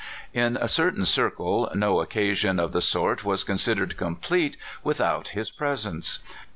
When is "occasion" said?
2.01-2.59